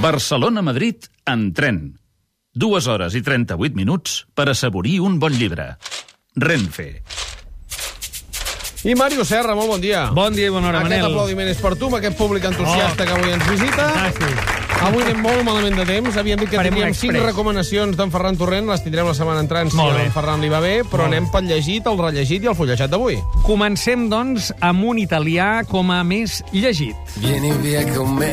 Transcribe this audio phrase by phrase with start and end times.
[0.00, 1.78] Barcelona-Madrid en tren.
[2.54, 5.72] Dues hores i 38 minuts per assaborir un bon llibre.
[6.36, 7.02] Renfe.
[8.86, 10.04] I Mario Serra, molt bon dia.
[10.14, 11.10] Bon dia i bona hora, Aquest Manel.
[11.10, 13.88] aplaudiment és per tu, amb aquest públic entusiasta que avui ens visita.
[13.96, 14.67] Fantàstic.
[14.78, 16.16] Avui anem molt malament de temps.
[16.16, 17.26] Havíem dit que Farem tindríem cinc express.
[17.32, 18.68] recomanacions d'en Ferran Torrent.
[18.70, 21.28] Les tindrem la setmana entrant si a en Ferran li va bé, però Molt anem
[21.34, 23.18] pel llegit, el rellegit i el fullejat d'avui.
[23.44, 26.96] Comencem, doncs, amb un italià com a més llegit.
[27.18, 28.32] Vieni via con me.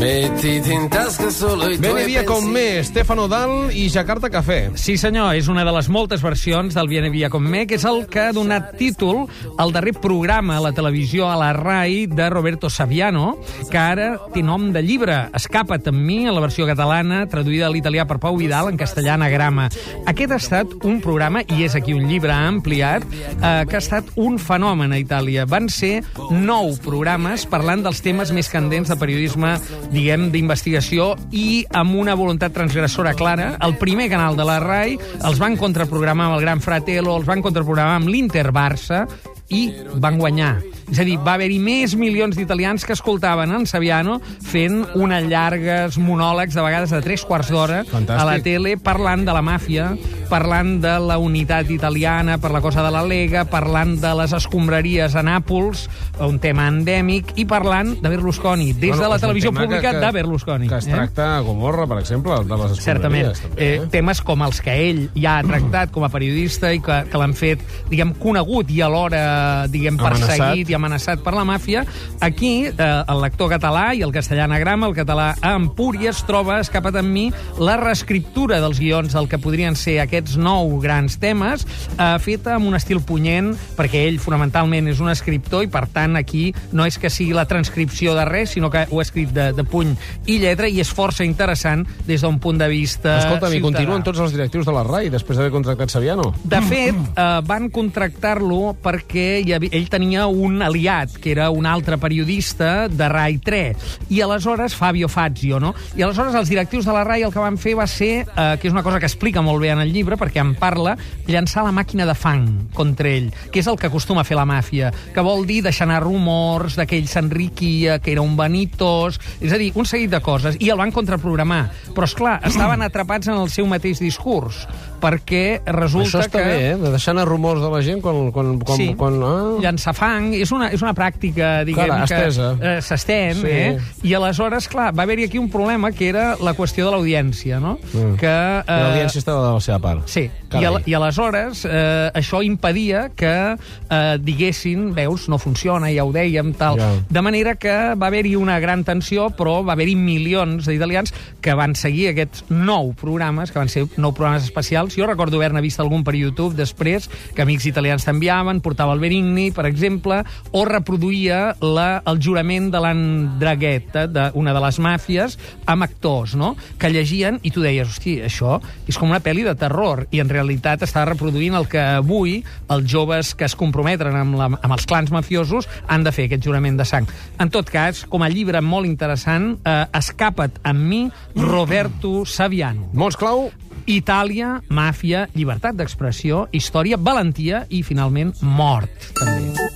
[0.00, 4.70] Mettiti in tasca solo i tuoi via con me, Stefano Dal i Jakarta Café.
[4.74, 7.84] Sí, senyor, és una de les moltes versions del Viene Via con me, que és
[7.84, 9.26] el que ha donat títol
[9.60, 13.36] al darrer programa a la televisió a la RAI de Roberto Saviano,
[13.70, 13.99] que ara
[14.34, 15.16] té nom de llibre.
[15.36, 19.14] Escapa't amb mi, a la versió catalana, traduïda a l'italià per Pau Vidal, en castellà
[19.18, 19.68] anagrama.
[20.10, 24.12] Aquest ha estat un programa, i és aquí un llibre ampliat, eh, que ha estat
[24.20, 25.46] un fenomen a Itàlia.
[25.50, 26.00] Van ser
[26.30, 29.56] nou programes parlant dels temes més candents de periodisme,
[29.92, 33.54] diguem, d'investigació i amb una voluntat transgressora clara.
[33.64, 37.42] El primer canal de la RAI els van contraprogramar amb el Gran Fratello, els van
[37.42, 39.06] contraprogramar amb l'Inter Barça
[39.50, 39.68] i
[40.00, 40.54] van guanyar.
[40.90, 45.98] És a dir, va haver-hi més milions d'italians que escoltaven en Saviano fent unes llargues
[46.02, 49.92] monòlegs, de vegades de tres quarts d'hora, a la tele, parlant de la màfia,
[50.30, 55.16] parlant de la unitat italiana per la cosa de la Lega, parlant de les escombraries
[55.18, 55.88] a Nàpols,
[56.22, 60.12] un tema endèmic, i parlant de Berlusconi, des de la televisió pública que, que, de
[60.14, 60.68] Berlusconi.
[60.70, 60.94] Que es eh?
[60.94, 63.30] tracta a Gomorra, per exemple, de les Certament.
[63.32, 66.80] escombraries, també, Eh, temes com els que ell ja ha tractat com a periodista i
[66.80, 67.60] que, que l'han fet,
[67.90, 70.28] diguem, conegut i alhora, diguem, Amenaçat.
[70.38, 71.84] perseguit i amenaçat per la màfia.
[72.20, 76.96] Aquí, eh, el lector català i el castellà anagrama, el català a Empúries, troba, escapat
[77.02, 77.26] amb mi,
[77.58, 81.64] la reescriptura dels guions del que podrien ser aquests nou grans temes,
[81.96, 86.16] eh, feta amb un estil punyent, perquè ell fonamentalment és un escriptor i, per tant,
[86.20, 89.50] aquí no és que sigui la transcripció de res, sinó que ho ha escrit de,
[89.56, 89.94] de puny
[90.26, 94.20] i lletra i és força interessant des d'un punt de vista Escolta, i continuen tots
[94.20, 96.30] els directius de la RAI després d'haver contractat Saviano.
[96.44, 101.66] De fet, eh, van contractar-lo perquè hi havia, ell tenia un aliat, que era un
[101.66, 105.74] altre periodista de RAI 3, i aleshores, Fabio Fazio, no?
[105.96, 108.68] I aleshores els directius de la RAI el que van fer va ser, eh, que
[108.68, 110.96] és una cosa que explica molt bé en el llibre, perquè en parla,
[111.28, 114.46] llançar la màquina de fang contra ell, que és el que acostuma a fer la
[114.48, 119.20] màfia, que vol dir deixar anar rumors de que ell s'enriquia, que era un vanitos,
[119.40, 121.68] és a dir, un seguit de coses, i el van contraprogramar.
[121.94, 124.66] Però, és clar, estaven atrapats en el seu mateix discurs,
[125.00, 126.44] perquè resulta Això està que...
[126.46, 126.76] bé, eh?
[126.80, 128.30] De deixar anar rumors de la gent quan...
[128.34, 129.36] quan, quan, sí, quan ah.
[129.62, 132.50] llançar fang és una, és una pràctica, diguem, Clar, estesa.
[132.60, 133.48] que eh, s'estén, Sí.
[133.50, 133.78] eh?
[134.04, 137.78] I aleshores, clar, va haver-hi aquí un problema que era la qüestió de l'audiència, no?
[137.92, 138.14] Mm.
[138.20, 138.28] Que,
[138.60, 139.99] eh, L'audiència estava de la seva part.
[140.06, 140.62] Sí, Carai.
[140.62, 146.12] i, al, i aleshores eh, això impedia que eh, diguessin, veus, no funciona, ja ho
[146.14, 146.80] dèiem, tal.
[146.80, 146.90] Ja.
[147.08, 151.74] De manera que va haver-hi una gran tensió, però va haver-hi milions d'italians que van
[151.78, 154.96] seguir aquests nou programes, que van ser nou programes especials.
[154.98, 159.50] Jo recordo haver-ne vist algun per YouTube després, que amics italians t'enviaven, portava el Benigni,
[159.54, 160.22] per exemple,
[160.52, 165.38] o reproduïa la, el jurament de l'Andragueta, d'una de les màfies,
[165.70, 169.54] amb actors, no?, que llegien i tu deies, hosti, això és com una pel·li de
[169.58, 169.79] terror,
[170.10, 174.50] i en realitat està reproduint el que avui els joves que es comprometen amb, la,
[174.52, 177.08] amb els clans mafiosos han de fer, aquest jurament de sang.
[177.40, 181.02] En tot cas, com a llibre molt interessant, eh, Escapa't amb mi,
[181.36, 182.90] Roberto Saviano.
[182.94, 183.48] Mots clau,
[183.90, 189.70] Itàlia, màfia, llibertat d'expressió, història, valentia i, finalment, mort, també.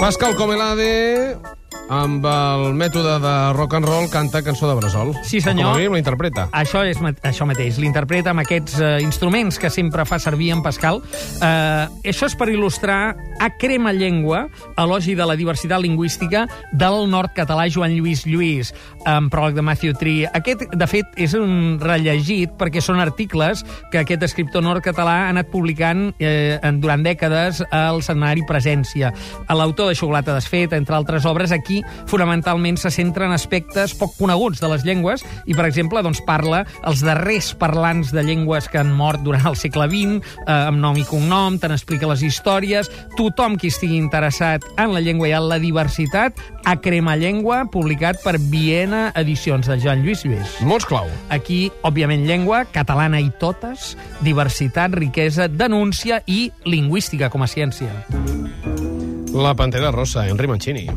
[0.00, 1.36] Pascal Comelade,
[1.90, 5.10] amb el mètode de rock and roll, canta cançó de Bressol.
[5.26, 5.66] Sí, senyor.
[5.66, 6.46] O com a mínim la interpreta.
[6.54, 11.02] Això és això mateix, l'interpreta amb aquests eh, instruments que sempre fa servir en Pascal.
[11.42, 13.00] Eh, això és per il·lustrar
[13.40, 14.44] a crema llengua,
[14.78, 18.70] elogi de la diversitat lingüística del nord català Joan Lluís Lluís,
[19.10, 20.28] amb pròleg de Matthew Tree.
[20.30, 25.34] Aquest, de fet, és un rellegit perquè són articles que aquest escriptor nord català ha
[25.34, 29.10] anat publicant eh, durant dècades al setmanari Presència.
[29.50, 31.79] L'autor de Xocolata desfeta, entre altres obres, aquí
[32.10, 36.64] fonamentalment se centra en aspectes poc coneguts de les llengües i, per exemple, doncs, parla
[36.86, 40.96] els darrers parlants de llengües que han mort durant el segle XX, eh, amb nom
[40.98, 42.90] i cognom, te n'explica les històries.
[43.18, 48.20] Tothom qui estigui interessat en la llengua i en la diversitat, a Crema Llengua, publicat
[48.22, 50.58] per Viena Edicions de Joan Lluís Lluís.
[50.66, 51.08] Mots clau.
[51.32, 53.94] Aquí, òbviament, llengua, catalana i totes,
[54.24, 57.92] diversitat, riquesa, denúncia i lingüística com a ciència.
[59.32, 60.88] La Pantera Rosa, Henry Mancini.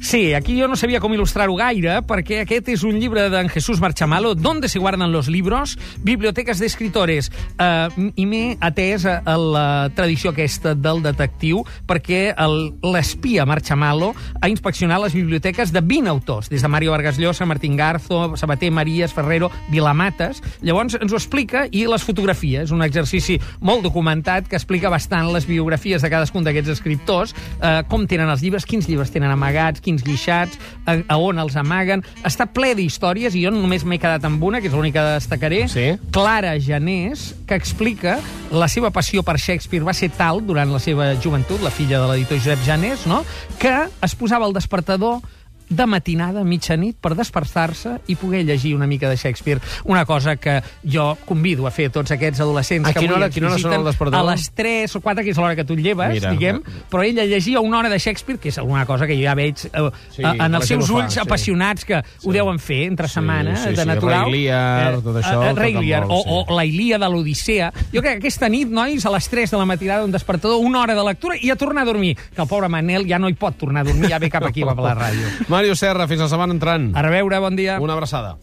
[0.00, 3.82] Sí, aquí jo no sabia com il·lustrar-ho gaire, perquè aquest és un llibre d'en Jesús
[3.84, 7.30] Marchamalo, Donde se guardan los libros, biblioteques d'escritores,
[7.60, 12.32] eh, i m'he atès a, la tradició aquesta del detectiu, perquè
[12.80, 17.76] l'espia Marchamalo ha inspeccionat les biblioteques de 20 autors, des de Mario Vargas Llosa, Martín
[17.76, 20.40] Garzo, Sabater, Marías, Ferrero, Vilamates.
[20.62, 25.46] Llavors ens ho explica i les fotografies, un exercici molt documentat que explica bastant les
[25.46, 30.06] biografies de cadascun d'aquests escriptors, eh, com tenen els llibres, quins llibres tenen amagats, quins
[30.06, 32.04] guixats, a, a on els amaguen.
[32.26, 35.64] Està ple d'històries i jo només m'he quedat amb una, que és l'única que destacaré.
[35.72, 35.88] Sí.
[36.14, 38.20] Clara Janés, que explica
[38.54, 42.12] la seva passió per Shakespeare va ser tal durant la seva joventut, la filla de
[42.12, 43.24] l'editor Josep Janés, no?
[43.60, 45.20] que es posava el despertador
[45.70, 49.60] de matinada, a mitjanit, per despertar-se i poder llegir una mica de Shakespeare.
[49.84, 53.36] Una cosa que jo convido a fer tots aquests adolescents A que avui hora- ens
[53.38, 54.28] hora visiten despertador?
[54.28, 56.32] a les 3 o 4, que és l'hora que tu et lleves, Mira.
[56.32, 59.34] diguem, però ella llegia una hora de Shakespeare, que és alguna cosa que jo ja
[59.34, 61.20] veig eh, Sí, en els seus fa, ulls sí.
[61.20, 64.24] apassionats que ho deuen fer entre Sí, setmana, sí, de sí, natural.
[64.24, 66.28] Rei Lear, tot això, eh, Rei Lear, o, sí.
[66.48, 67.72] o la Ilíada, l'Odissea.
[67.94, 70.80] Jo crec que aquesta nit, nois, a les 3 de la matinada, un despertador, una
[70.80, 72.16] hora de lectura i a tornar a dormir.
[72.34, 74.64] Que el pobre Manel ja no hi pot tornar a dormir, ja ve cap aquí,
[74.64, 75.28] per la ràdio.
[75.60, 76.86] Mario Serra, fins la setmana entrant.
[76.96, 77.74] A reveure, bon dia.
[77.84, 78.38] Una abraçada.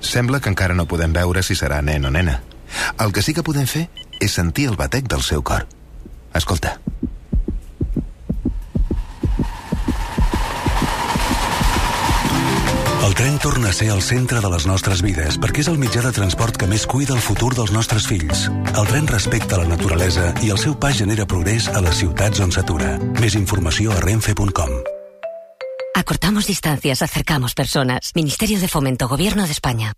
[0.00, 2.38] Sembla que encara no podem veure si serà nen o nena.
[2.96, 3.90] El que sí que podem fer
[4.24, 5.68] és sentir el batec del seu cor.
[6.32, 6.78] Escolta.
[13.48, 16.58] Torna a ser el centre de les nostres vides perquè és el mitjà de transport
[16.60, 18.42] que més cuida el futur dels nostres fills.
[18.74, 22.52] El tren respecta la naturalesa i el seu pas genera progrés a les ciutats on
[22.52, 22.98] s'atura.
[23.22, 24.74] Més informació a renfe.com.
[25.96, 28.12] Acortamos distancias, acercamos personas.
[28.14, 29.94] Ministerio de Fomento, Gobierno de España.